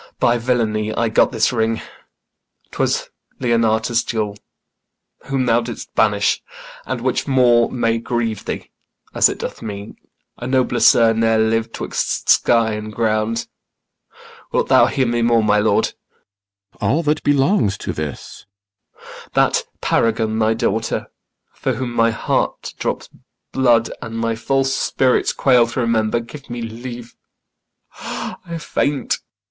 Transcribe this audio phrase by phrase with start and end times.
[0.19, 1.79] By villainy I got this ring;
[2.71, 4.35] 'twas Leonatus' jewel,
[5.25, 6.41] Whom thou didst banish;
[6.87, 8.71] and which more may grieve thee,
[9.13, 9.93] As it doth me
[10.39, 13.47] a nobler sir ne'er liv'd 'Twixt sky and ground.
[14.51, 15.93] Wilt thou hear more, my lord?
[15.93, 16.77] CYMBELINE.
[16.91, 18.47] All that belongs to this.
[19.03, 19.31] IACHIMO.
[19.35, 21.11] That paragon, thy daughter,
[21.53, 23.07] For whom my heart drops
[23.51, 27.15] blood and my false spirits Quail to remember Give me leave,
[27.99, 29.19] I faint.